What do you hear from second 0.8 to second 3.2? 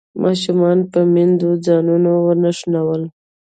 پر میندو ځانونه ونښلول.